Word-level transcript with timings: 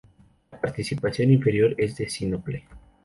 La 0.51 0.59
partición 0.59 1.29
inferior 1.31 1.75
es 1.77 1.95
de 1.97 2.09
sínople. 2.09 2.65